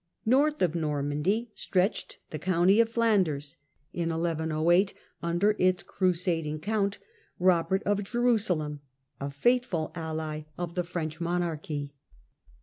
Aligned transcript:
North 0.25 0.63
of 0.63 0.73
Normandy 0.73 1.51
stretched 1.53 2.17
the 2.31 2.39
county 2.39 2.79
of 2.79 2.89
Flan 2.89 3.19
Flanders 3.23 3.51
ders, 3.51 3.57
in 4.01 4.09
1108, 4.09 4.95
under 5.21 5.55
its 5.59 5.83
crusading 5.83 6.59
Count, 6.59 6.97
Eobert 7.39 7.83
of 7.83 8.03
Jerusalem, 8.03 8.79
a 9.19 9.29
faithful 9.29 9.91
ally 9.93 10.45
of 10.57 10.73
the 10.73 10.83
French 10.83 11.21
monarchy. 11.21 11.93